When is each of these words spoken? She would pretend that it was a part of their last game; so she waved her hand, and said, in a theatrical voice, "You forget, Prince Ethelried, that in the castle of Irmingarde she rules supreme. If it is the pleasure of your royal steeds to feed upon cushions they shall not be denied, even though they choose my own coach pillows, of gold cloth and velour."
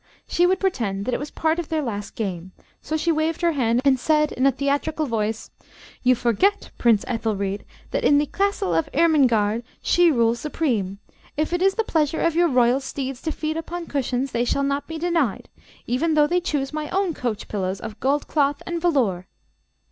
She 0.27 0.47
would 0.47 0.59
pretend 0.59 1.05
that 1.05 1.13
it 1.13 1.19
was 1.19 1.29
a 1.29 1.33
part 1.33 1.59
of 1.59 1.69
their 1.69 1.83
last 1.83 2.15
game; 2.15 2.53
so 2.81 2.97
she 2.97 3.11
waved 3.11 3.41
her 3.41 3.51
hand, 3.51 3.81
and 3.85 3.99
said, 3.99 4.31
in 4.31 4.47
a 4.47 4.51
theatrical 4.51 5.05
voice, 5.05 5.51
"You 6.01 6.15
forget, 6.15 6.71
Prince 6.79 7.05
Ethelried, 7.07 7.63
that 7.91 8.03
in 8.03 8.17
the 8.17 8.25
castle 8.25 8.73
of 8.73 8.89
Irmingarde 8.95 9.61
she 9.79 10.09
rules 10.09 10.39
supreme. 10.39 10.97
If 11.37 11.53
it 11.53 11.61
is 11.61 11.75
the 11.75 11.83
pleasure 11.83 12.19
of 12.21 12.33
your 12.35 12.47
royal 12.47 12.79
steeds 12.79 13.21
to 13.21 13.31
feed 13.31 13.57
upon 13.57 13.85
cushions 13.85 14.31
they 14.31 14.43
shall 14.43 14.63
not 14.63 14.87
be 14.87 14.97
denied, 14.97 15.49
even 15.85 16.15
though 16.15 16.25
they 16.25 16.41
choose 16.41 16.73
my 16.73 16.89
own 16.89 17.13
coach 17.13 17.47
pillows, 17.47 17.79
of 17.79 17.99
gold 17.99 18.25
cloth 18.27 18.63
and 18.65 18.81
velour." 18.81 19.27